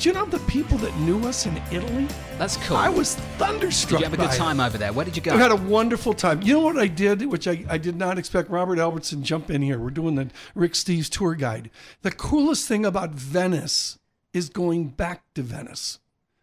[0.00, 2.08] Do you know the people that knew us in Italy?
[2.38, 2.78] That's cool.
[2.78, 4.00] I was thunderstruck.
[4.00, 4.38] Did you have a good by it.
[4.38, 4.94] time over there?
[4.94, 5.34] Where did you go?
[5.34, 6.40] I had a wonderful time.
[6.40, 9.60] You know what I did, which I, I did not expect Robert Albertson jump in
[9.60, 9.78] here.
[9.78, 11.68] We're doing the Rick Steves tour guide.
[12.00, 13.98] The coolest thing about Venice
[14.32, 15.98] is going back to Venice.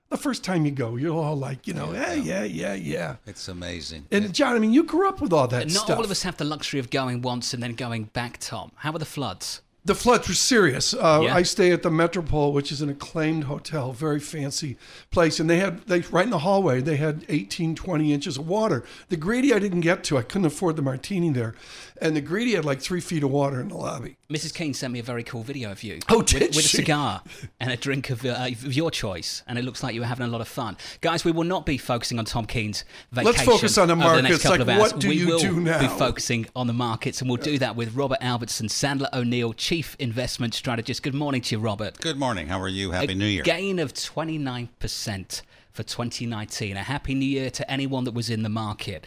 [0.10, 3.16] The first time you go, you're all like, you know, yeah, yeah, yeah, yeah.
[3.26, 4.06] It's amazing.
[4.12, 5.98] And John, I mean, you grew up with all that Not stuff.
[5.98, 8.72] all of us have the luxury of going once and then going back, Tom.
[8.76, 9.64] How were the floods?
[9.88, 10.94] The floods were serious.
[10.94, 11.34] Uh, Yeah.
[11.36, 14.78] I stay at the Metropole, which is an acclaimed hotel, very fancy
[15.12, 16.82] place, and they had they right in the hallway.
[16.82, 18.84] They had 18, 20 inches of water.
[19.08, 20.18] The Gritti I didn't get to.
[20.18, 21.56] I couldn't afford the martini there,
[22.02, 24.18] and the Gritti had like three feet of water in the lobby.
[24.30, 24.54] Mrs.
[24.54, 26.00] Keene sent me a very cool video of you.
[26.10, 27.22] Oh, with, did with a cigar
[27.62, 30.28] and a drink of, uh, of your choice, and it looks like you were having
[30.28, 31.24] a lot of fun, guys.
[31.24, 32.84] We will not be focusing on Tom Keene's
[33.14, 33.34] vacation.
[33.38, 35.14] Let's focus on the markets, couple like, what do now?
[35.14, 38.68] we you do Be focusing on the markets, and we'll do that with Robert Albertson,
[38.68, 41.04] Sandler O'Neill, Chief Investment Strategist.
[41.04, 42.00] Good morning to you, Robert.
[42.00, 42.48] Good morning.
[42.48, 42.92] How are you?
[42.92, 43.44] Happy a New Year.
[43.44, 46.76] gain of 29% for 2019.
[46.76, 49.06] A happy new year to anyone that was in the market.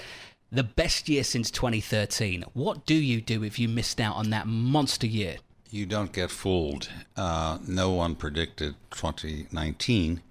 [0.53, 2.45] The best year since 2013.
[2.53, 5.37] What do you do if you missed out on that monster year?
[5.71, 6.89] You don't get fooled.
[7.17, 10.23] Uh, no one predicted 2019.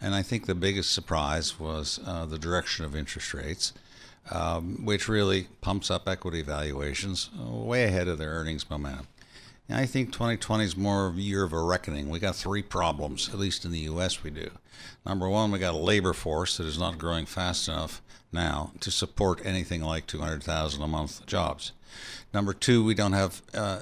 [0.00, 3.72] And I think the biggest surprise was uh, the direction of interest rates,
[4.30, 9.08] um, which really pumps up equity valuations uh, way ahead of their earnings momentum.
[9.70, 12.08] I think 2020 is more of a year of a reckoning.
[12.08, 14.22] We got three problems, at least in the U.S.
[14.22, 14.50] we do.
[15.04, 18.00] Number one, we got a labor force that is not growing fast enough
[18.32, 21.72] now to support anything like 200,000 a month jobs.
[22.32, 23.80] Number two, we don't have uh,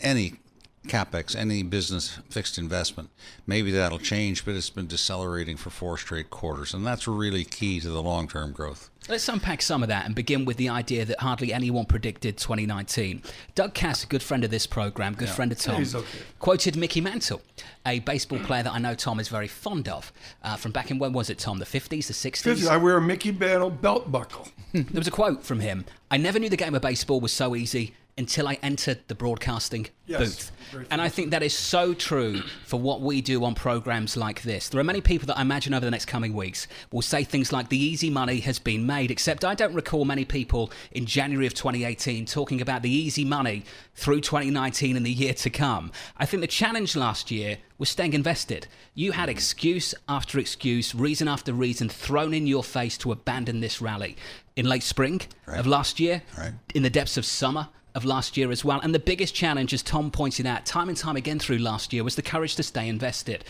[0.00, 0.40] any
[0.88, 3.10] capex, any business fixed investment.
[3.46, 7.80] Maybe that'll change, but it's been decelerating for four straight quarters, and that's really key
[7.80, 8.90] to the long-term growth.
[9.08, 13.22] Let's unpack some of that and begin with the idea that hardly anyone predicted 2019.
[13.56, 16.06] Doug Kass, a good friend of this program, good friend of Tom, okay.
[16.38, 17.42] quoted Mickey Mantle,
[17.84, 20.12] a baseball player that I know Tom is very fond of,
[20.44, 21.58] uh, from back in when was it, Tom?
[21.58, 22.68] The 50s, the 60s?
[22.68, 24.48] I wear a Mickey Mantle belt buckle.
[24.72, 27.54] There was a quote from him I never knew the game of baseball was so
[27.54, 30.86] easy until I entered the broadcasting Yes, booth.
[30.90, 34.68] And I think that is so true for what we do on programs like this.
[34.68, 37.52] There are many people that I imagine over the next coming weeks will say things
[37.52, 41.46] like the easy money has been made, except I don't recall many people in January
[41.46, 43.64] of 2018 talking about the easy money
[43.94, 45.90] through 2019 and the year to come.
[46.18, 48.66] I think the challenge last year was staying invested.
[48.94, 53.80] You had excuse after excuse, reason after reason thrown in your face to abandon this
[53.80, 54.16] rally.
[54.54, 56.52] In late spring of last year, Right.
[56.74, 58.80] in the depths of summer of last year as well.
[58.80, 62.04] And the biggest challenge, as Tom pointed out time and time again through last year,
[62.04, 63.44] was the courage to stay invested.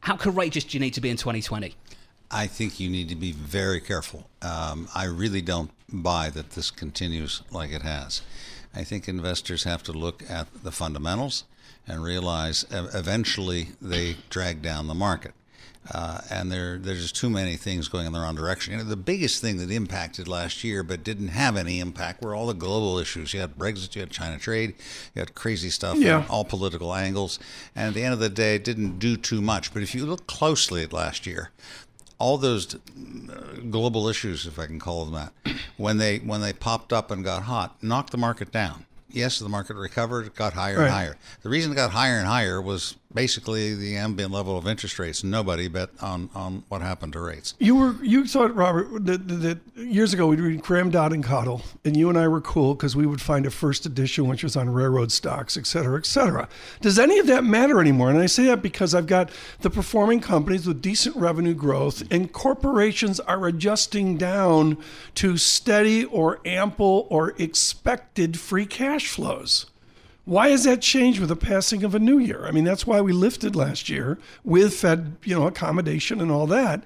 [0.00, 1.74] How courageous do you need to be in 2020?
[2.30, 4.28] I think you need to be very careful.
[4.42, 8.22] Um, I really don't buy that this continues like it has.
[8.74, 11.44] I think investors have to look at the fundamentals
[11.88, 15.32] and realize eventually they drag down the market.
[15.92, 18.72] Uh, and there, there's just too many things going in the wrong direction.
[18.72, 22.34] You know, the biggest thing that impacted last year but didn't have any impact were
[22.34, 23.32] all the global issues.
[23.32, 24.74] You had Brexit, you had China trade,
[25.14, 26.24] you had crazy stuff Yeah.
[26.28, 27.38] all political angles.
[27.74, 29.72] And at the end of the day, it didn't do too much.
[29.72, 31.50] But if you look closely at last year,
[32.18, 32.78] all those uh,
[33.70, 37.22] global issues, if I can call them that, when they when they popped up and
[37.22, 38.86] got hot, knocked the market down.
[39.10, 40.84] Yes, the market recovered, got higher Right.
[40.86, 41.16] and higher.
[41.42, 45.24] The reason it got higher and higher was basically the ambient level of interest rates.
[45.24, 47.54] Nobody bet on, on what happened to rates.
[47.58, 51.62] You were you thought Robert that, that, years ago we'd read Graham Dodd and Cottle,
[51.84, 54.54] and you and I were cool because we would find a first edition which was
[54.54, 56.46] on railroad stocks, et cetera, et cetera.
[56.82, 58.10] Does any of that matter anymore?
[58.10, 62.30] And I say that because I've got the performing companies with decent revenue growth, and
[62.30, 64.76] corporations are adjusting down
[65.14, 69.66] to steady or ample or expected free cash flows.
[70.26, 72.46] Why has that changed with the passing of a new year?
[72.46, 76.48] I mean, that's why we lifted last year with Fed, you know, accommodation and all
[76.48, 76.82] that.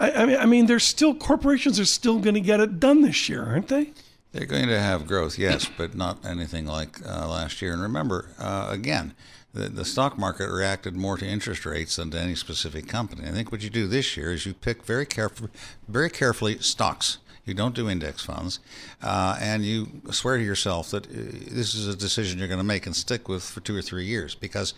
[0.00, 3.02] I, I mean, I mean, there's still corporations are still going to get it done
[3.02, 3.92] this year, aren't they?
[4.32, 7.72] They're going to have growth, yes, but not anything like uh, last year.
[7.72, 9.14] And remember, uh, again,
[9.54, 13.28] the, the stock market reacted more to interest rates than to any specific company.
[13.28, 15.50] I think what you do this year is you pick very carefully,
[15.86, 17.18] very carefully stocks.
[17.44, 18.60] You don't do index funds,
[19.02, 21.10] uh, and you swear to yourself that uh,
[21.50, 24.06] this is a decision you're going to make and stick with for two or three
[24.06, 24.36] years.
[24.36, 24.74] Because,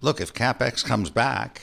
[0.00, 1.62] look, if capex comes back,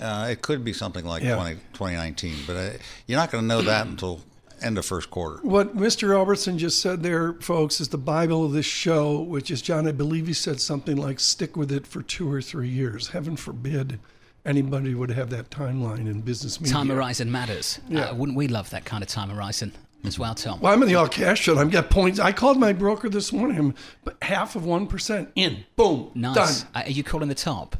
[0.00, 1.36] uh, it could be something like Yeah.
[1.36, 2.70] 20, 2019, but uh,
[3.06, 4.22] you're not going to know that until
[4.60, 5.38] end of first quarter.
[5.42, 6.16] What Mr.
[6.16, 9.92] Albertson just said there, folks, is the Bible of this show, which is, John, I
[9.92, 13.08] believe he said something like, stick with it for two or three years.
[13.08, 14.00] Heaven forbid
[14.46, 16.72] anybody would have that timeline in business media.
[16.74, 17.80] Time horizon matters.
[17.88, 18.10] Yeah.
[18.10, 19.72] Uh, wouldn't we love that kind of time horizon
[20.04, 20.60] as well, Tom?
[20.60, 21.58] Well, I'm in the all cash show.
[21.58, 22.18] I've got points.
[22.18, 25.64] I called my broker this morning, but half of 1% in.
[25.76, 26.10] Boom.
[26.14, 26.62] Nice.
[26.62, 26.70] Done.
[26.74, 27.76] Uh, are you calling the top?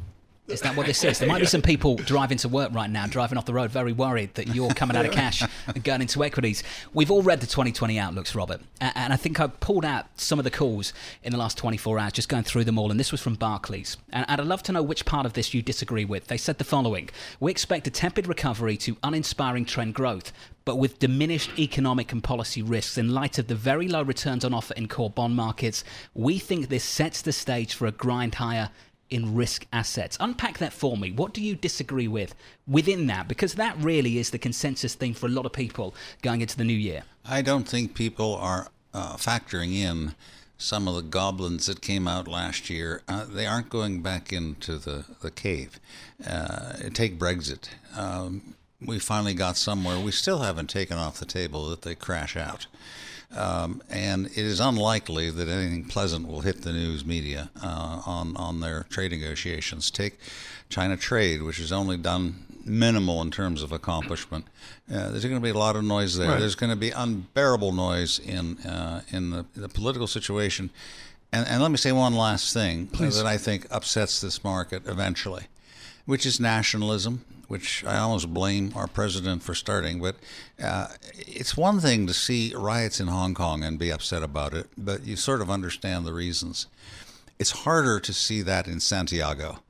[0.48, 1.18] Is that what this is?
[1.18, 3.92] There might be some people driving to work right now, driving off the road, very
[3.92, 6.62] worried that you're coming out of cash and going into equities.
[6.92, 10.44] We've all read the 2020 outlooks, Robert, and I think I've pulled out some of
[10.44, 12.90] the calls in the last 24 hours, just going through them all.
[12.90, 13.96] And this was from Barclays.
[14.10, 16.26] And and I'd love to know which part of this you disagree with.
[16.26, 17.08] They said the following
[17.40, 20.32] We expect a tepid recovery to uninspiring trend growth,
[20.64, 24.52] but with diminished economic and policy risks in light of the very low returns on
[24.52, 28.70] offer in core bond markets, we think this sets the stage for a grind higher
[29.10, 30.16] in risk assets.
[30.20, 31.12] Unpack that for me.
[31.12, 32.34] What do you disagree with
[32.66, 33.28] within that?
[33.28, 36.64] Because that really is the consensus thing for a lot of people going into the
[36.64, 37.02] new year.
[37.24, 40.14] I don't think people are uh, factoring in
[40.58, 43.02] some of the goblins that came out last year.
[43.06, 45.78] Uh, they aren't going back into the, the cave.
[46.26, 47.68] Uh, take Brexit.
[47.94, 49.98] Um, we finally got somewhere.
[49.98, 52.66] We still haven't taken off the table that they crash out.
[53.34, 58.36] Um, and it is unlikely that anything pleasant will hit the news media uh, on
[58.36, 59.90] on their trade negotiations.
[59.90, 60.18] Take
[60.68, 64.46] China trade, which is only done minimal in terms of accomplishment.
[64.92, 66.30] Uh, there's going to be a lot of noise there.
[66.30, 66.40] Right.
[66.40, 70.70] There's going to be unbearable noise in uh, in the, the political situation.
[71.32, 73.16] And, and let me say one last thing Please.
[73.16, 75.46] that I think upsets this market eventually,
[76.06, 80.00] which is nationalism, which I almost blame our president for starting.
[80.00, 80.16] But
[80.62, 84.68] uh, it's one thing to see riots in Hong Kong and be upset about it,
[84.76, 86.66] but you sort of understand the reasons.
[87.38, 89.60] It's harder to see that in Santiago.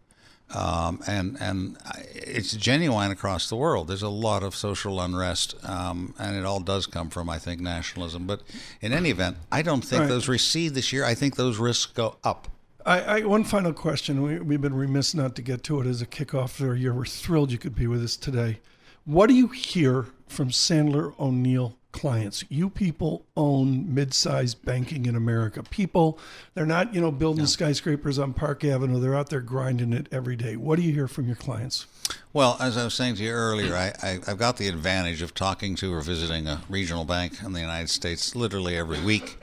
[0.54, 1.76] Um, and and
[2.14, 3.88] it's genuine across the world.
[3.88, 7.60] There's a lot of social unrest, um, and it all does come from, I think,
[7.60, 8.28] nationalism.
[8.28, 8.42] But
[8.80, 10.08] in any event, I don't think Right.
[10.08, 11.04] those recede this year.
[11.04, 12.46] I think those risks go up.
[12.86, 14.22] I, I, one final question.
[14.22, 16.94] We, we've been remiss not to get to it as a kickoff for a year.
[16.94, 18.60] We're thrilled you could be with us today.
[19.04, 22.44] What do you hear from Sandler O'Neill clients?
[22.48, 25.64] You people own mid-sized banking in America.
[25.64, 26.16] People,
[26.54, 29.00] they're not, you know, building skyscrapers on Park Avenue.
[29.00, 30.54] They're out there grinding it every day.
[30.54, 31.86] What do you hear from your clients?
[32.32, 35.34] Well, as I was saying to you earlier, I, I, I've got the advantage of
[35.34, 39.38] talking to or visiting a regional bank in the United States literally every week.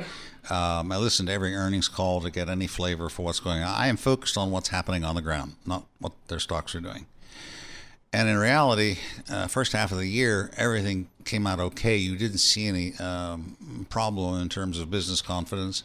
[0.49, 3.73] Um, I listen to every earnings call to get any flavor for what's going on.
[3.73, 7.05] I am focused on what's happening on the ground, not what their stocks are doing.
[8.11, 8.97] And in reality,
[9.31, 11.95] uh, first half of the year, everything came out okay.
[11.95, 15.83] You didn't see any um, problem in terms of business confidence.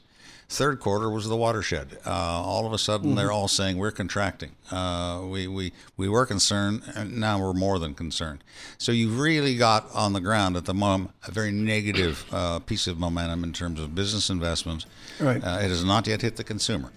[0.51, 1.99] Third quarter was the watershed.
[2.07, 4.53] Uh, all of a sudden, they're all saying we're contracting.
[4.71, 8.43] Uh, we, we, we were concerned, and now we're more than concerned.
[8.79, 12.87] So you've really got on the ground at the moment a very negative uh, piece
[12.87, 14.87] of momentum in terms of business investments.
[15.21, 15.45] Right.
[15.45, 16.93] Uh, it has not yet hit the consumer.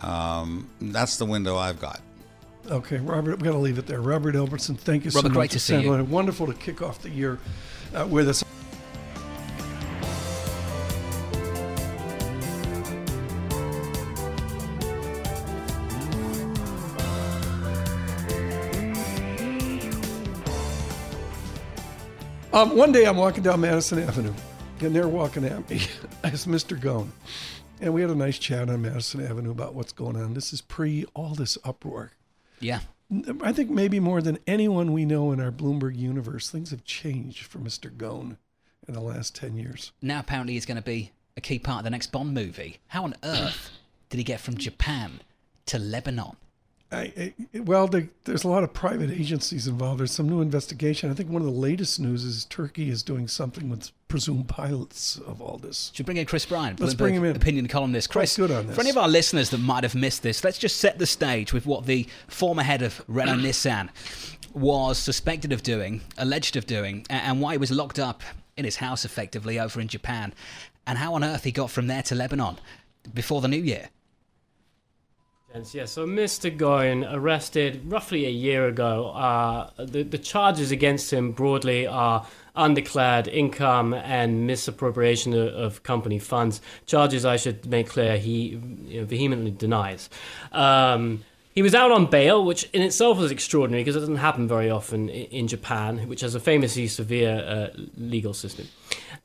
[0.00, 2.00] Um, that's the window I've got.
[2.70, 4.00] Okay, Robert, we got to leave it there.
[4.00, 5.36] Robert Albertson, thank you so Robert, much.
[5.36, 6.04] great to see you.
[6.04, 7.38] Wonderful to kick off the year
[7.94, 8.43] uh, with us.
[22.54, 24.32] Um, one day I'm walking down Madison Avenue,
[24.78, 25.88] and they're walking at me
[26.22, 26.78] as Mr.
[26.78, 27.08] Ghosn.
[27.80, 30.34] And we had a nice chat on Madison Avenue about what's going on.
[30.34, 32.12] This is pre all this uproar.
[32.60, 32.78] Yeah.
[33.42, 37.42] I think maybe more than anyone we know in our Bloomberg universe, things have changed
[37.44, 37.90] for Mr.
[37.90, 38.36] Ghosn
[38.86, 39.90] in the last 10 years.
[40.00, 42.78] Now apparently he's going to be a key part of the next Bond movie.
[42.86, 43.72] How on earth
[44.10, 45.22] did he get from Japan
[45.66, 46.36] to Lebanon?
[46.94, 47.12] I,
[47.54, 50.00] I, well, there, there's a lot of private agencies involved.
[50.00, 51.10] There's some new investigation.
[51.10, 55.16] I think one of the latest news is Turkey is doing something with presumed pilots
[55.18, 55.90] of all this.
[55.94, 57.36] Should bring in Chris Bryant, Let's Bloomberg bring him in.
[57.36, 58.10] opinion columnist.
[58.10, 58.74] Chris, good on this.
[58.76, 61.52] for any of our listeners that might have missed this, let's just set the stage
[61.52, 63.88] with what the former head of Renault Nissan
[64.52, 68.22] was suspected of doing, alleged of doing, and why he was locked up
[68.56, 70.32] in his house effectively over in Japan,
[70.86, 72.58] and how on earth he got from there to Lebanon
[73.12, 73.88] before the new year.
[75.72, 76.56] Yeah, so Mr.
[76.56, 79.10] Ghosn arrested roughly a year ago.
[79.10, 86.18] Uh, the, the charges against him broadly are undeclared income and misappropriation of, of company
[86.18, 86.60] funds.
[86.86, 90.10] Charges, I should make clear, he you know, vehemently denies.
[90.50, 91.22] Um,
[91.54, 94.70] he was out on bail, which in itself was extraordinary because it doesn't happen very
[94.70, 98.66] often i- in Japan, which has a famously severe uh, legal system.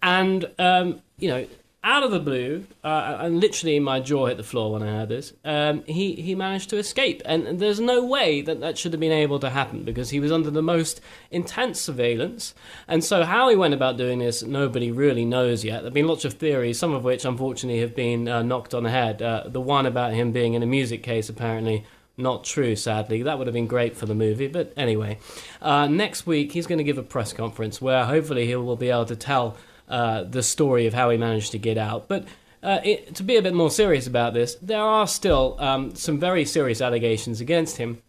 [0.03, 1.47] And, um, you know,
[1.83, 5.09] out of the blue, uh, and literally my jaw hit the floor when I heard
[5.09, 7.21] this, um, he, he managed to escape.
[7.23, 10.31] And there's no way that that should have been able to happen because he was
[10.31, 10.99] under the most
[11.31, 12.53] intense surveillance.
[12.87, 15.77] And so, how he went about doing this, nobody really knows yet.
[15.77, 18.83] There have been lots of theories, some of which unfortunately have been uh, knocked on
[18.83, 19.21] the head.
[19.21, 21.85] Uh, the one about him being in a music case, apparently.
[22.17, 23.23] Not true, sadly.
[23.23, 24.47] That would have been great for the movie.
[24.47, 25.19] But anyway,
[25.61, 28.89] uh, next week he's going to give a press conference where hopefully he will be
[28.89, 29.55] able to tell
[29.89, 32.07] uh, the story of how he managed to get out.
[32.07, 32.27] But
[32.61, 36.19] uh, it, to be a bit more serious about this, there are still um, some
[36.19, 38.01] very serious allegations against him.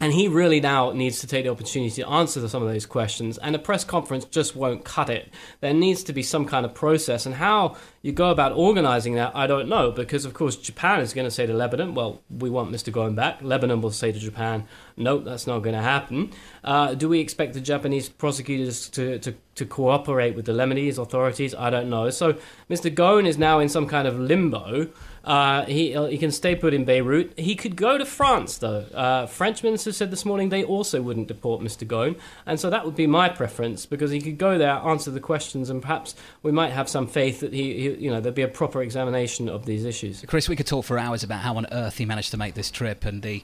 [0.00, 3.36] And he really now needs to take the opportunity to answer some of those questions.
[3.38, 5.32] And a press conference just won't cut it.
[5.60, 7.26] There needs to be some kind of process.
[7.26, 9.90] And how you go about organizing that, I don't know.
[9.90, 12.92] Because, of course, Japan is going to say to Lebanon, well, we want Mr.
[12.92, 13.42] Ghosn back.
[13.42, 16.32] Lebanon will say to Japan, no, that's not going to happen.
[16.64, 21.54] Uh, do we expect the Japanese prosecutors to, to, to cooperate with the Lebanese authorities?
[21.54, 22.10] I don't know.
[22.10, 22.34] So
[22.68, 22.94] Mr.
[22.94, 24.90] Ghosn is now in some kind of limbo.
[25.28, 27.38] Uh, he uh, he can stay put in Beirut.
[27.38, 28.86] He could go to France though.
[28.94, 31.86] Uh, French ministers said this morning they also wouldn't deport Mr.
[31.86, 35.20] Ghosn, and so that would be my preference because he could go there, answer the
[35.20, 38.40] questions, and perhaps we might have some faith that he, he you know there'd be
[38.40, 40.24] a proper examination of these issues.
[40.26, 42.70] Chris, we could talk for hours about how on earth he managed to make this
[42.70, 43.42] trip and the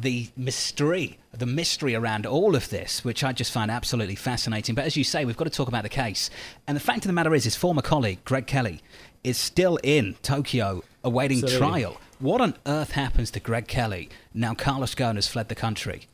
[0.00, 4.74] the mystery, the mystery around all of this, which I just find absolutely fascinating.
[4.74, 6.30] But as you say, we've got to talk about the case.
[6.66, 8.80] And the fact of the matter is, his former colleague, Greg Kelly,
[9.24, 11.98] is still in Tokyo awaiting trial.
[12.18, 16.08] What on earth happens to Greg Kelly now Carlos Ghosn has fled the country?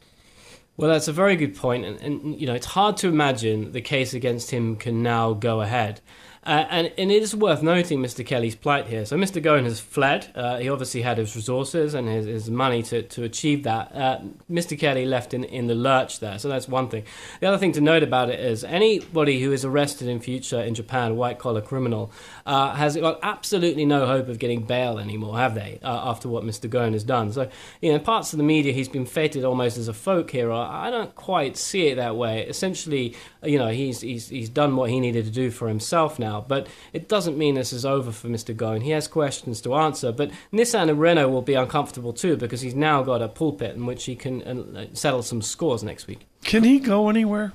[0.77, 3.83] Well, that's a very good point, and, and you know it's hard to imagine the
[3.83, 6.01] case against him can now go ahead.
[6.45, 8.27] Uh, and, and it is worth noting Mr.
[8.27, 9.05] Kelly's plight here.
[9.05, 9.41] So Mr.
[9.41, 10.33] Ghosn has fled.
[10.35, 13.95] Uh, he obviously had his resources and his, his money to, to achieve that.
[13.95, 14.19] Uh,
[14.51, 14.77] Mr.
[14.77, 16.41] Kelly left in, in the lurch there.
[16.41, 17.05] So that's one thing.
[17.39, 20.75] The other thing to note about it is anybody who is arrested in future in
[20.75, 22.11] Japan, white collar criminal,
[22.45, 26.43] uh, has got absolutely no hope of getting bail anymore, have they, uh, after what
[26.43, 26.69] Mr.
[26.69, 27.31] Ghosn has done?
[27.31, 27.49] So,
[27.81, 30.59] you know, parts of the media, he's been feted almost as a folk hero.
[30.59, 32.45] I don't quite see it that way.
[32.49, 36.32] Essentially, you know, he's, he's, he's done what he needed to do for himself now
[36.33, 36.45] now.
[36.47, 38.55] But it doesn't mean this is over for Mr.
[38.55, 38.83] Ghosn.
[38.83, 40.13] He has questions to answer.
[40.13, 43.87] But Nissan and Renault will be uncomfortable too because he's now got a pulpit in
[43.87, 46.27] which he can uh, settle some scores next week.
[46.45, 47.53] Can he go anywhere?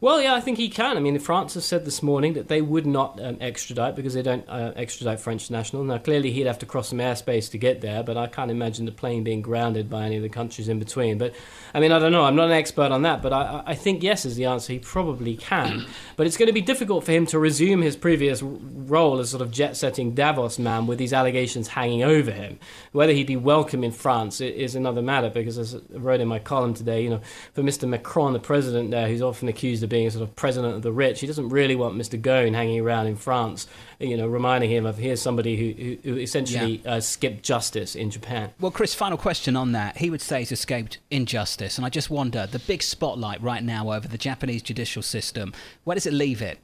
[0.00, 0.96] Well, yeah, I think he can.
[0.96, 4.22] I mean, France has said this morning that they would not um, extradite because they
[4.22, 5.88] don't uh, extradite French nationals.
[5.88, 8.86] Now, clearly, he'd have to cross some airspace to get there, but I can't imagine
[8.86, 11.18] the plane being grounded by any of the countries in between.
[11.18, 11.34] But,
[11.74, 12.22] I mean, I don't know.
[12.22, 14.72] I'm not an expert on that, but I, I think yes is the answer.
[14.72, 15.84] He probably can.
[16.16, 19.42] but it's going to be difficult for him to resume his previous role as sort
[19.42, 22.60] of jet setting Davos man with these allegations hanging over him.
[22.92, 26.38] Whether he'd be welcome in France is another matter because, as I wrote in my
[26.38, 27.20] column today, you know,
[27.52, 27.88] for Mr.
[27.88, 30.92] Macron, the president there, who's often accused of being a sort of president of the
[30.92, 31.20] rich.
[31.20, 32.20] He doesn't really want Mr.
[32.20, 33.66] Ghosn hanging around in France,
[33.98, 36.94] you know, reminding him of here's somebody who, who, who essentially yeah.
[36.94, 38.50] uh, skipped justice in Japan.
[38.60, 39.98] Well, Chris, final question on that.
[39.98, 43.92] He would say he's escaped injustice, and I just wonder the big spotlight right now
[43.92, 45.52] over the Japanese judicial system.
[45.84, 46.58] Where does it leave it?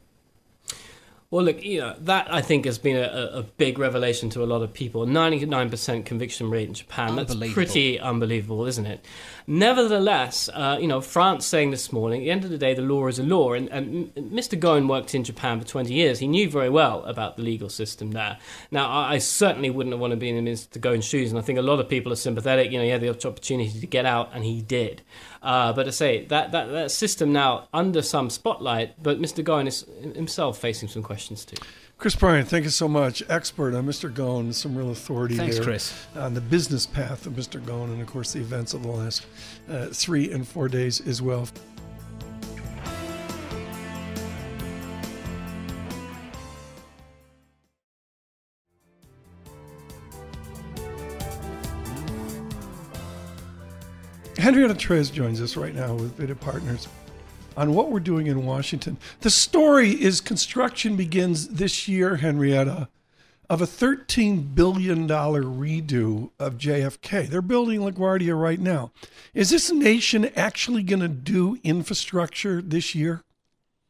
[1.35, 4.47] Well, look, you know, that I think has been a, a big revelation to a
[4.47, 5.05] lot of people.
[5.05, 7.17] 99% conviction rate in Japan.
[7.17, 9.05] That's pretty unbelievable, isn't it?
[9.47, 12.81] Nevertheless, uh, you know, France saying this morning, at the end of the day, the
[12.81, 13.53] law is a law.
[13.53, 14.59] And, and Mr.
[14.59, 16.19] Ghosn worked in Japan for 20 years.
[16.19, 18.39] He knew very well about the legal system there.
[18.71, 20.79] Now, I, I certainly wouldn't want to be in Mr.
[20.79, 21.31] Ghosn's shoes.
[21.31, 22.73] And I think a lot of people are sympathetic.
[22.73, 25.03] You know, he had the opportunity to get out, and he did.
[25.43, 29.45] Uh, but I say that, that that system now under some spotlight, but Mr.
[29.45, 29.85] Ghosn is
[30.15, 31.63] himself facing some questions too.
[31.97, 33.23] Chris Bryant, thank you so much.
[33.29, 34.13] Expert on Mr.
[34.13, 36.07] Ghosn, some real authority Thanks, here Chris.
[36.15, 37.61] on the business path of Mr.
[37.63, 39.25] Ghosn, and of course the events of the last
[39.71, 41.49] uh, three and four days as well.
[54.37, 56.87] Henrietta Treyz joins us right now with Veda Partners
[57.57, 58.97] on what we're doing in Washington.
[59.21, 62.89] The story is construction begins this year, Henrietta,
[63.51, 67.29] of a $13 billion redo of JFK.
[67.29, 68.93] They're building LaGuardia right now.
[69.35, 73.23] Is this nation actually going to do infrastructure this year?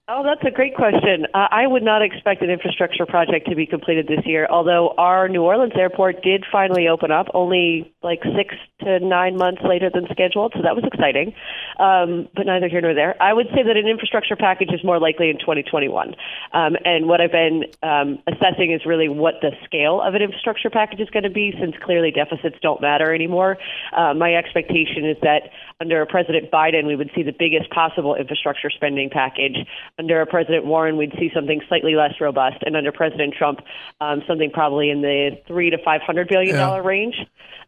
[0.07, 1.25] Oh, that's a great question.
[1.33, 5.31] Uh, I would not expect an infrastructure project to be completed this year, although our
[5.31, 10.05] New Orleans airport did finally open up only like six to nine months later than
[10.13, 11.33] scheduled, so that was exciting.
[11.81, 13.17] Um, but neither here nor there.
[13.21, 16.15] I would say that an infrastructure package is more likely in 2021.
[16.53, 20.69] Um, and what I've been um, assessing is really what the scale of an infrastructure
[20.69, 23.57] package is going to be, since clearly deficits don't matter anymore.
[23.97, 25.49] Uh, my expectation is that
[25.81, 29.57] under President Biden, we would see the biggest possible infrastructure spending package
[29.99, 33.61] Under President Warren, we'd see something slightly less robust, and under President Trump,
[34.01, 36.89] um, something probably in the three to five hundred billion dollar Yeah.
[36.89, 37.15] range.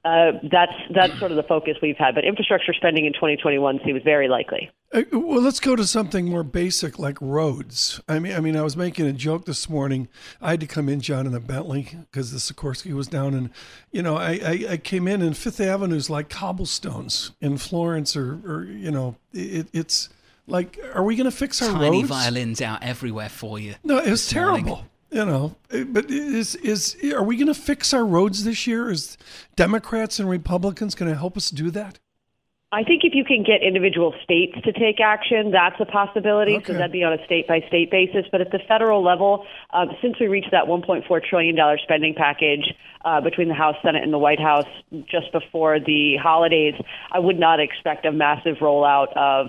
[0.05, 2.15] Uh, that's that's sort of the focus we've had.
[2.17, 4.71] But infrastructure spending in 2021 seems very likely.
[4.93, 8.01] Uh, Well, let's go to something more basic like roads.
[8.09, 10.09] I mean, I mean, I was making a joke this morning.
[10.41, 13.51] I had to come in, John, in a Bentley because the Sikorsky was down, and
[13.93, 18.41] you know, I, I, I came in, and Fifth Avenue's like cobblestones in Florence, or,
[18.45, 20.09] or you know, it, it's
[20.47, 21.81] like, are we going to fix our roads?
[21.81, 22.09] Tiny roads?
[22.09, 23.75] violins out everywhere for you.
[23.85, 24.65] No, it was this morning.
[24.65, 24.85] terrible.
[25.11, 28.91] You know, Uh, but is is are we going to fix our roads this year?
[28.91, 29.17] Is
[29.55, 32.01] Democrats and Republicans going to help us do that?
[32.73, 36.57] I think if you can get individual states to take action, that's a possibility.
[36.57, 36.67] Okay.
[36.67, 38.27] So that'd be on a state by state basis.
[38.33, 42.75] But at the federal level, um, since we reached that $1.4 trillion spending package
[43.05, 44.67] uh, between the House, Senate, and the White House
[45.09, 46.75] just before the holidays,
[47.13, 49.47] I would not expect a massive rollout of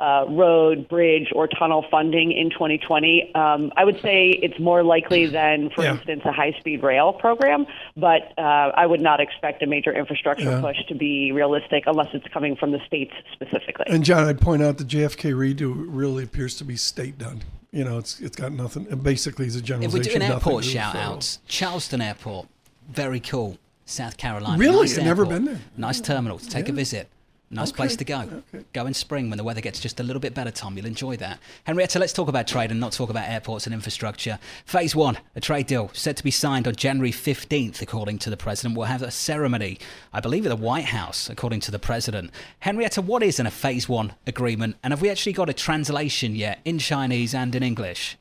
[0.00, 3.34] uh, road, bridge, or tunnel funding in 2020.
[3.34, 5.92] Um, I would say it's more likely than, for Yeah.
[5.94, 7.66] instance, a high speed rail program,
[7.96, 8.40] but uh,
[8.74, 10.60] I would not expect a major infrastructure Yeah.
[10.60, 13.84] push to be realistic unless it's coming from the states specifically.
[13.88, 17.42] And John, I'd point out the JFK redo really appears to be state done.
[17.72, 18.86] You know, it's it's got nothing.
[18.90, 19.98] It basically, is a If generalization.
[20.14, 21.12] we're doing airport to do shout federal.
[21.16, 22.48] outs, Charleston Airport,
[22.88, 23.58] very cool.
[23.84, 24.56] South Carolina.
[24.58, 24.80] Really?
[24.82, 25.58] Nice I've never been there.
[25.76, 27.08] Nice terminal to take a visit.
[27.52, 28.20] Nice Okay, place to go.
[28.54, 28.64] okay.
[28.72, 30.76] Go in spring when the weather gets just a little bit better, Tom.
[30.76, 31.40] You'll enjoy that.
[31.64, 34.38] Henrietta, let's talk about trade and not talk about airports and infrastructure.
[34.66, 38.36] Phase one, a trade deal set to be signed on January 15th, according to the
[38.36, 38.76] president.
[38.76, 39.80] We'll have a ceremony,
[40.12, 42.30] I believe, at the White House, according to the president.
[42.60, 44.76] Henrietta, what is in a phase one agreement?
[44.84, 48.16] And have we actually got a translation yet in Chinese and in English?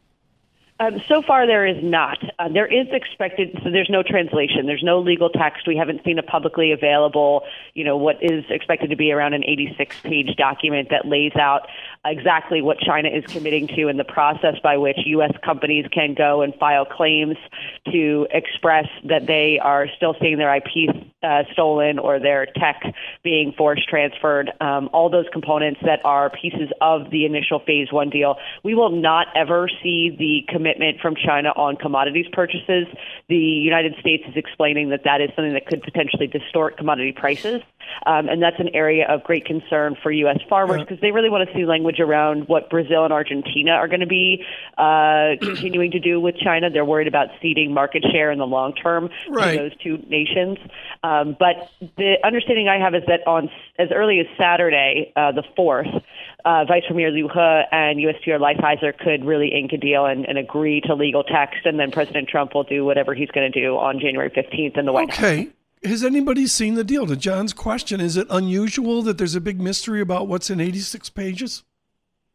[0.82, 2.18] Um, so far, there is not.
[2.40, 4.66] Uh, there is expected, so there's no translation.
[4.66, 5.68] There's no legal text.
[5.68, 7.44] We haven't seen a publicly available,
[7.74, 11.68] you know, what is expected to be around an 86 page document that lays out
[12.06, 15.34] exactly what China is committing to and the process by which U.S.
[15.44, 17.36] companies can go and file claims
[17.92, 22.82] to express that they are still seeing their IP uh, stolen or their tech
[23.24, 24.52] being forced transferred.
[24.62, 28.38] Um, all those components that are pieces of the initial phase one deal.
[28.64, 32.88] We will not ever see the commitment from China on commodities purchases.
[33.28, 37.62] The United States is explaining that that is something that could potentially distort commodity prices.
[38.06, 40.40] Um, and that's an area of great concern for U.S.
[40.50, 44.00] farmers because they really want to see language around what Brazil and Argentina are going
[44.00, 44.44] to be
[44.78, 46.70] uh, continuing to do with China.
[46.70, 49.54] They're worried about ceding market share in the long term Right.
[49.54, 50.58] to those two nations.
[51.04, 55.44] Um, but the understanding I have is that on as early as Saturday, uh, the
[55.58, 56.04] 4th,
[56.46, 57.40] uh, Vice Premier Liu He
[57.72, 61.80] and USTR Lighthizer could really ink a deal and, and agree to legal text, and
[61.80, 64.94] then President Trump will do whatever he's going to do on January 15th in the
[64.94, 65.20] White House.
[65.20, 65.50] Okay.
[65.84, 67.08] Has anybody seen the deal?
[67.08, 71.10] To John's question, is it unusual that there's a big mystery about what's in 86
[71.12, 71.64] pages?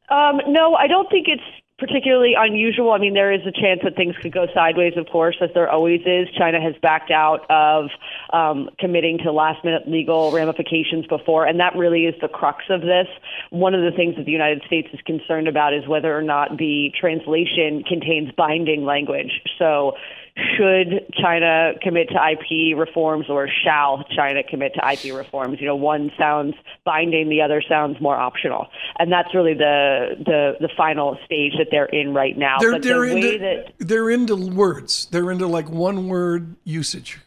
[0.08, 1.42] Um, no, I don't think it's
[1.78, 2.92] particularly unusual.
[2.92, 5.68] I mean, there is a chance that things could go sideways, of course, as there
[5.68, 6.28] always is.
[6.38, 7.90] China has backed out of
[8.32, 12.80] um, committing to last minute legal ramifications before, and that really is the crux of
[12.82, 13.08] this.
[13.50, 16.56] One of the things that the United States is concerned about is whether or not
[16.58, 19.42] the translation contains binding language.
[19.58, 19.96] So,
[20.36, 25.60] should China commit to IP reforms or shall China commit to IP reforms?
[25.60, 28.66] You know, one sounds binding, the other sounds more optional.
[28.98, 32.58] And that's really the the, the final stage that they're in right now.
[32.58, 35.06] They're, but they're, the way into, that they're into words.
[35.10, 37.20] They're into like one word usage.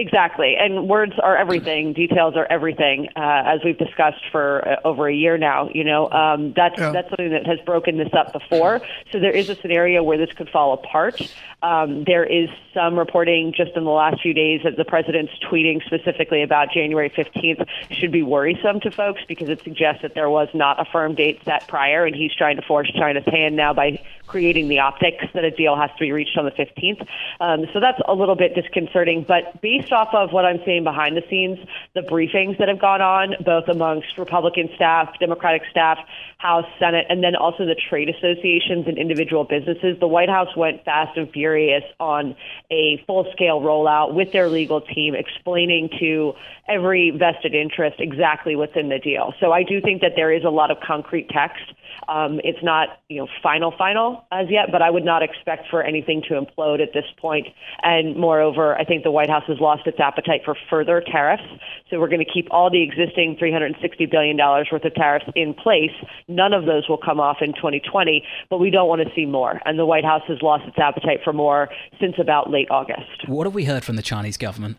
[0.00, 0.54] Exactly.
[0.56, 1.92] And words are everything.
[1.94, 5.68] Details are everything, uh, as we've discussed for uh, over a year now.
[5.74, 6.92] You know, um, that's, Yeah.
[6.92, 8.80] that's something that has broken this up before.
[9.10, 11.20] So there is a scenario where this could fall apart.
[11.64, 15.84] Um, there is some reporting just in the last few days that the president's tweeting
[15.84, 20.48] specifically about January 15th should be worrisome to folks because it suggests that there was
[20.54, 24.00] not a firm date set prior, and he's trying to force China's hand now by
[24.28, 27.06] creating the optics that a deal has to be reached on the 15th.
[27.40, 29.24] Um, so that's a little bit disconcerting.
[29.26, 31.58] But based off of what I'm seeing behind the scenes,
[31.94, 35.98] the briefings that have gone on, both amongst Republican staff, Democratic staff,
[36.38, 40.84] House, Senate, and then also the trade associations and individual businesses, the White House went
[40.84, 42.36] fast and furious on
[42.70, 46.34] a full scale rollout with their legal team, explaining to
[46.68, 49.34] every vested interest exactly what's in the deal.
[49.40, 51.62] So I do think that there is a lot of concrete text.
[52.08, 55.82] Um, it's not, you know, final, final as yet, but I would not expect for
[55.82, 57.48] anything to implode at this point.
[57.82, 61.42] And moreover, I think the White House has lost its appetite for further tariffs.
[61.90, 65.92] So we're going to keep all the existing $360 billion worth of tariffs in place.
[66.28, 69.60] None of those will come off in 2020, but we don't want to see more.
[69.64, 71.68] And the White House has lost its appetite for more
[72.00, 73.26] since about late August.
[73.26, 74.78] What have we heard from the Chinese government?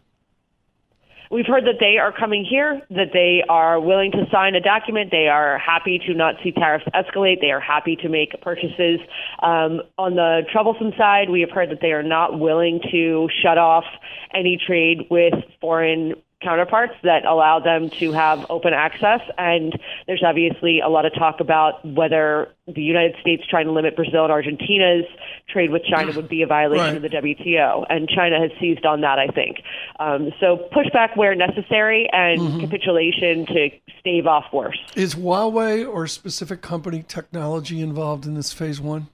[1.30, 5.12] We've heard that they are coming here, that they are willing to sign a document.
[5.12, 7.42] They are happy to not see tariffs escalate.
[7.42, 9.00] They are happy to make purchases.
[9.42, 13.58] Um, on the troublesome side, we have heard that they are not willing to shut
[13.58, 13.86] off
[14.34, 19.20] any trade with foreign counterparts that allow them to have open access.
[19.38, 23.96] And there's obviously a lot of talk about whether the United States trying to limit
[23.96, 25.06] Brazil and Argentina's
[25.50, 26.96] trade with China would be a violation right.
[26.96, 27.86] of the WTO.
[27.90, 29.58] And China has seized on that, I think.
[30.00, 32.60] Um, so pushback where necessary and mm-hmm.
[32.62, 34.80] capitulation to stave off worse.
[34.96, 39.08] Is Huawei or specific company technology involved in this phase one?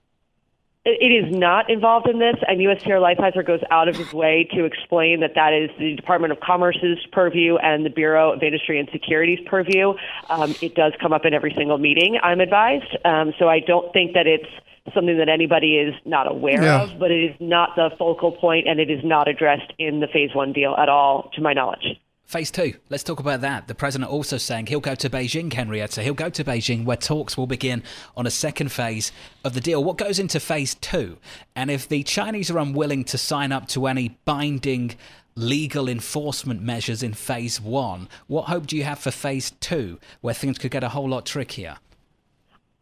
[0.88, 4.66] It is not involved in this, and USTR Lighthizer goes out of his way to
[4.66, 8.88] explain that that is the Department of Commerce's purview and the Bureau of Industry and
[8.92, 9.96] Security's purview.
[10.30, 12.96] Um, it does come up in every single meeting, I'm advised.
[13.04, 14.46] Um, so I don't think that it's
[14.94, 16.84] something that anybody is not aware yeah.
[16.84, 20.08] of, but it is not the focal point, and it is not addressed in the
[20.08, 22.00] Phase One deal at all, to my knowledge.
[22.26, 22.74] Phase two.
[22.90, 23.68] Let's talk about that.
[23.68, 26.02] The president also saying he'll go to Beijing, Henrietta.
[26.02, 27.84] He'll go to Beijing where talks will begin
[28.18, 29.12] on a second phase
[29.44, 29.84] of the deal.
[29.84, 31.18] What goes into phase two?
[31.56, 34.96] And if the Chinese are unwilling to sign up to any binding
[35.36, 40.34] legal enforcement measures in phase one, what hope do you have for phase two, where
[40.34, 41.78] things could get a whole lot trickier?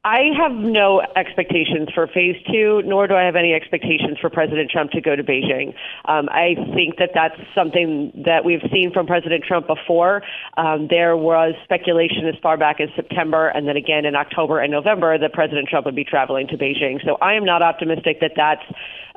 [0.06, 4.70] I have no expectations for phase two, nor do I have any expectations for President
[4.70, 5.74] Trump to go to Beijing.
[6.06, 10.22] Um, I think that that's something that we've seen from President Trump before.
[10.58, 14.74] Um, there was speculation as far back as September and then again in October and
[14.74, 17.00] November that President Trump would be traveling to Beijing.
[17.06, 18.64] So I am not optimistic that that's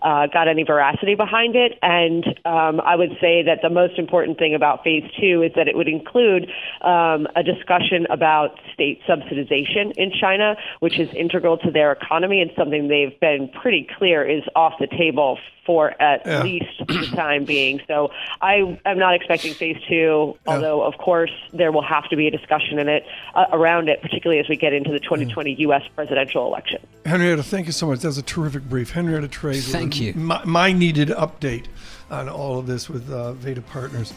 [0.02, 1.78] uh, got any veracity behind it.
[1.82, 5.68] And um, I would say that the most important thing about phase two is that
[5.68, 6.50] it would include
[6.82, 12.50] um, a discussion about state subsidization in China, which is integral to their economy and
[12.56, 16.42] something they've been pretty clear is off the table for at yeah.
[16.42, 17.80] least the time being.
[17.88, 20.54] So I am not expecting phase two, yeah.
[20.54, 23.04] although of course there will have to be a discussion in it
[23.35, 25.59] uh, around it, particularly as we get into the 2020 mm.
[25.61, 25.82] U.S.
[25.94, 26.80] presidential election.
[27.04, 28.00] Henrietta, thank you so much.
[28.00, 28.92] That was a terrific brief.
[28.92, 29.72] Henrietta Treyz.
[29.90, 30.14] Thank you.
[30.14, 31.66] My, my, needed update
[32.11, 34.12] on all of this with uh, Veda Partners.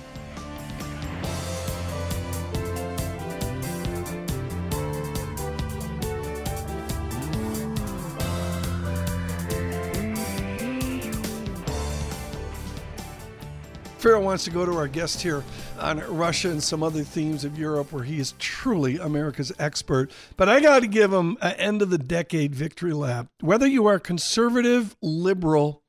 [13.99, 15.43] Farrell wants to go to our guest here
[15.79, 20.11] on Russia and some other themes of Europe where he is truly America's expert.
[20.37, 23.27] But I got to give him an end of the decade victory lap.
[23.41, 25.83] Whether you are conservative, liberal,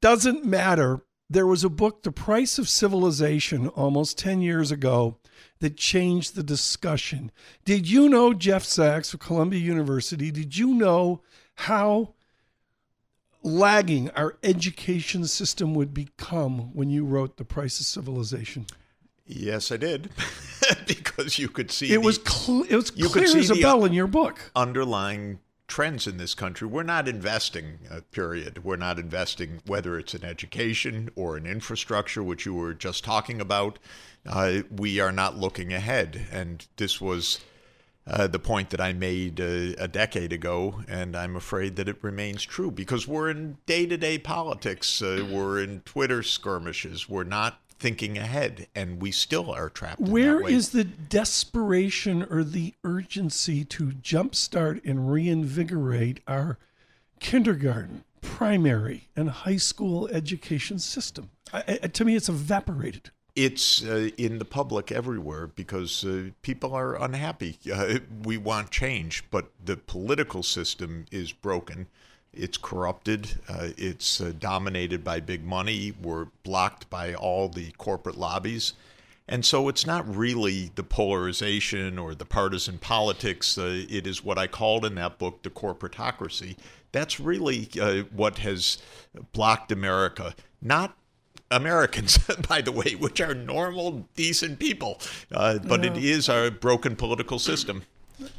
[0.00, 1.04] doesn't matter.
[1.30, 5.18] There was a book, The Price of Civilization, almost 10 years ago
[5.60, 7.32] that changed the discussion.
[7.64, 10.30] Did you know Jeff Sachs of Columbia University?
[10.30, 11.22] Did you know
[11.54, 12.14] how
[13.42, 18.66] lagging our education system would become when you wrote The Price of Civilization?
[19.26, 20.10] Yes, I did,
[20.86, 23.92] because you could see it the, was cl- it was clear as a bell in
[23.92, 24.50] your book.
[24.54, 26.68] Underlying trends in this country.
[26.68, 27.78] We're not investing.
[27.90, 28.64] Uh, period.
[28.64, 33.40] We're not investing whether it's in education or in infrastructure, which you were just talking
[33.40, 33.78] about.
[34.26, 37.40] Uh, we are not looking ahead, and this was
[38.06, 42.02] uh, the point that I made uh, a decade ago, and I'm afraid that it
[42.02, 45.00] remains true because we're in day to day politics.
[45.00, 47.08] Uh, we're in Twitter skirmishes.
[47.08, 50.00] We're not thinking ahead, and we still are trapped.
[50.00, 56.58] Where is the desperation or the urgency to jumpstart and reinvigorate our
[57.20, 61.30] kindergarten, primary, and high school education system?
[61.52, 67.00] I, to me, it's evaporated it's uh, in the public everywhere because uh, people are
[67.00, 67.58] unhappy.
[67.74, 71.88] Uh, we want change, but the political system is broken.
[72.36, 73.40] It's corrupted.
[73.48, 75.92] Uh, it's uh, dominated by big money.
[76.02, 78.74] We're blocked by all the corporate lobbies.
[79.26, 83.56] And so it's not really the polarization or the partisan politics.
[83.56, 86.56] Uh, it is what I called in that book the corporatocracy.
[86.92, 87.70] That's really
[88.12, 88.78] what has
[89.32, 90.34] blocked America.
[90.60, 90.96] Not
[91.50, 92.18] Americans,
[92.48, 95.00] by the way, which are normal, decent people.
[95.32, 95.92] Uh, but yeah.
[95.92, 97.84] it is our broken political system.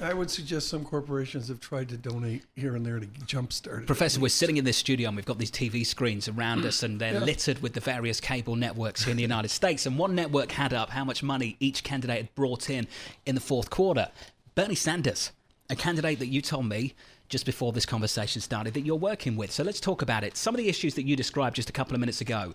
[0.01, 3.88] I would suggest some corporations have tried to donate here and there to jumpstart it.
[3.88, 6.99] Professor, we're sitting in this studio and we've got these TV screens around us and
[6.99, 7.19] they're yeah.
[7.19, 9.85] littered with the various cable networks here in the United States.
[9.85, 12.88] And one network had up how much money each candidate had brought in
[13.25, 14.09] in the fourth quarter.
[14.55, 15.31] Bernie Sanders,
[15.69, 16.93] a candidate that you told me
[17.27, 19.51] just before this conversation started that you're working with.
[19.51, 20.38] So let's talk about it.
[20.38, 22.53] Some of the issues that you described just a couple of minutes ago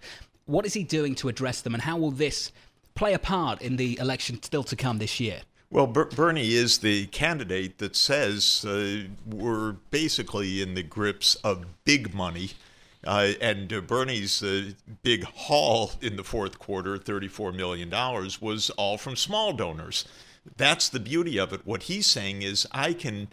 [0.51, 2.51] what is he doing to address them, and how will this
[2.95, 5.43] play a part in the election still to come this year?
[5.71, 11.65] Well, Ber- Bernie is the candidate that says uh, we're basically in the grips of
[11.85, 12.51] big money
[13.03, 17.89] Uh, and uh, Bernie's uh, big haul in the fourth quarter, $34 million,
[18.43, 20.05] was all from small donors.
[20.59, 21.63] That's the beauty of it.
[21.65, 23.29] What he's saying is, I can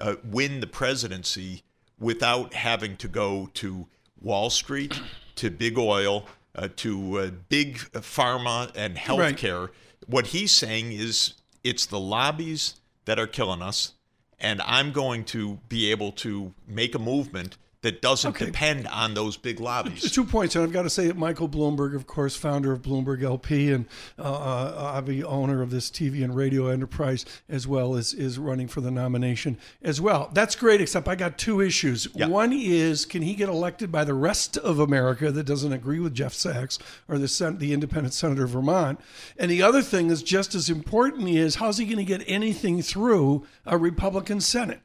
[0.00, 1.62] uh, win the presidency
[2.00, 3.86] without having to go to
[4.20, 5.00] Wall Street,
[5.36, 6.26] to big oil,
[6.56, 9.60] uh, to uh, big pharma and healthcare.
[9.60, 9.74] Right.
[10.08, 13.92] What he's saying is, it's the lobbies that are killing us,
[14.38, 18.46] and I'm going to be able to make a movement that doesn't okay.
[18.46, 20.10] depend on those big lobbies.
[20.10, 23.22] Two points, and I've got to say that Michael Bloomberg, of course, founder of Bloomberg
[23.22, 23.86] LP and
[24.18, 28.80] uh, uh, owner of this TV and radio enterprise, as well as is running for
[28.80, 30.30] the nomination as well.
[30.32, 32.06] That's great, except I got two issues.
[32.14, 32.28] Yeah.
[32.28, 36.14] One is, can he get elected by the rest of America that doesn't agree with
[36.14, 39.00] Jeff Sachs or the sen- the independent senator of Vermont?
[39.36, 42.80] And the other thing is just as important is, how's he going to get anything
[42.80, 44.80] through a Republican Senate?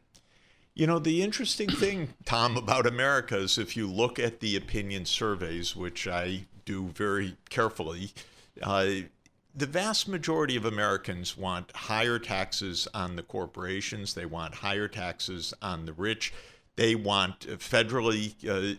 [0.77, 5.05] You know, the interesting thing, Tom, about America is if you look at the opinion
[5.05, 8.11] surveys, which I do very carefully,
[8.61, 8.85] uh,
[9.55, 15.51] the vast majority of Americans want higher taxes on the corporations, they want higher taxes
[15.63, 16.31] on the rich.
[16.75, 18.75] They want a federally uh,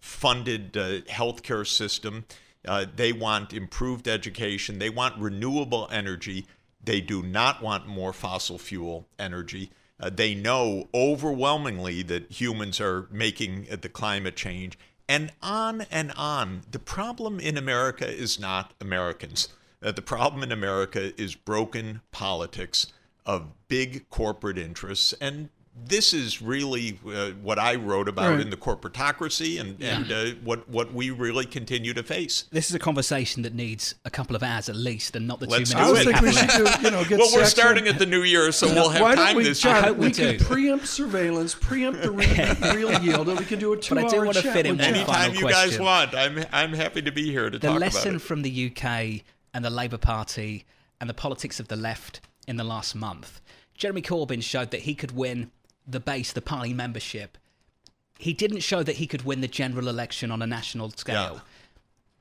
[0.00, 2.24] funded uh, healthcare system.
[2.66, 4.78] Uh, they want improved education.
[4.78, 6.46] They want renewable energy.
[6.82, 9.70] They do not want more fossil fuel energy.
[10.02, 14.76] Uh, they know overwhelmingly that humans are making uh, the climate change,
[15.08, 16.62] and on and on.
[16.68, 19.48] The problem in America is not Americans.
[19.80, 22.88] Uh, the problem in America is broken politics
[23.24, 28.40] of big corporate interests, and this is really uh, what I wrote about right.
[28.40, 29.96] in the corporatocracy and, yeah.
[29.96, 32.44] and uh, what, what we really continue to face.
[32.50, 35.46] This is a conversation that needs a couple of hours at least and not the
[35.46, 36.00] Let's two minutes.
[36.00, 38.52] I think we should do, you know, get Well, we're starting at the new year,
[38.52, 39.82] so no, we'll have time we, this John, year.
[39.82, 43.58] I hope we, we can preempt surveillance, preempt the real, real yield, and we can
[43.58, 45.70] do a two-hour But I do want to fit in one Anytime you question.
[45.70, 46.14] guys want.
[46.14, 47.92] I'm, I'm happy to be here to the talk about it.
[47.92, 49.22] The lesson from the UK
[49.54, 50.66] and the Labour Party
[51.00, 53.40] and the politics of the left in the last month.
[53.74, 55.50] Jeremy Corbyn showed that he could win
[55.86, 57.38] the base, the party membership,
[58.18, 61.34] he didn't show that he could win the general election on a national scale.
[61.34, 61.40] Yeah.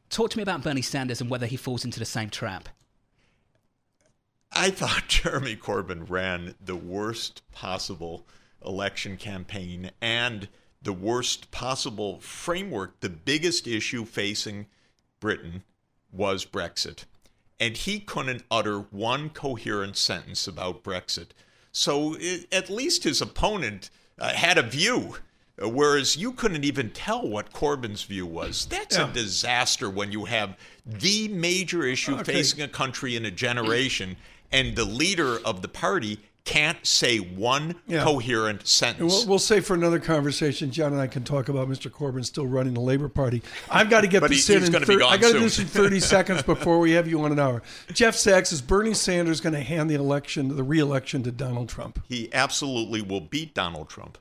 [0.10, 2.70] Talk to me about Bernie Sanders and whether he falls into the same trap.
[4.52, 8.26] I thought Jeremy Corbyn ran the worst possible
[8.66, 10.50] election campaign and
[10.82, 13.00] the worst possible framework.
[13.00, 14.68] The biggest issue facing
[15.20, 15.64] Britain
[16.12, 17.06] was Brexit.
[17.60, 21.30] And he couldn't utter one coherent sentence about Brexit.
[21.72, 25.16] So it, at least his opponent uh, had a view.
[25.58, 28.66] Whereas you couldn't even tell what Corbyn's view was.
[28.66, 29.10] That's yeah.
[29.10, 32.34] a disaster when you have the major issue okay.
[32.34, 34.18] facing a country in a generation
[34.52, 38.04] and the leader of the party can't say one yeah.
[38.04, 39.14] coherent sentence.
[39.14, 40.72] We'll, we'll save for another conversation.
[40.72, 41.92] John and I can talk about Mr.
[41.92, 43.42] Corbyn still running the Labor Party.
[43.70, 44.64] I've got to get this he, in.
[44.64, 47.32] in thir- I got to do this in 30 seconds before we have you on
[47.32, 47.62] an hour.
[47.94, 52.04] Jeff Sachs is Bernie Sanders going to hand the election, the re-election, to Donald Trump?
[52.08, 54.18] He absolutely will beat Donald Trump.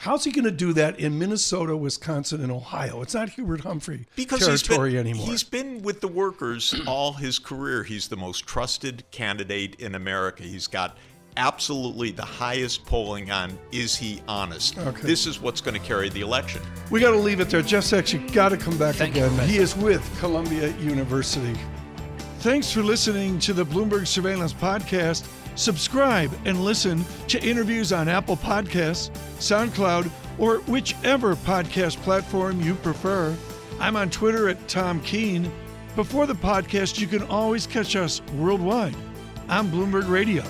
[0.00, 3.02] How's he going to do that in Minnesota, Wisconsin, and Ohio?
[3.02, 5.26] It's not Hubert Humphrey because territory he's been, anymore.
[5.26, 7.82] He's been with the workers all his career.
[7.82, 10.42] He's the most trusted candidate in America.
[10.42, 10.96] He's got
[11.40, 14.76] absolutely the highest polling on is he honest.
[14.78, 15.06] Okay.
[15.06, 16.60] This is what's going to carry the election.
[16.90, 17.62] We got to leave it there.
[17.62, 19.34] Jeff Sachs, you got to come back Thank again.
[19.34, 21.58] You, he is with Columbia University.
[22.40, 25.26] Thanks for listening to the Bloomberg Surveillance Podcast.
[25.56, 33.34] Subscribe and listen to interviews on Apple Podcasts, SoundCloud, or whichever podcast platform you prefer.
[33.78, 35.50] I'm on Twitter at Tom Keene.
[35.96, 38.94] Before the podcast, you can always catch us worldwide
[39.48, 40.44] on Bloomberg Radio.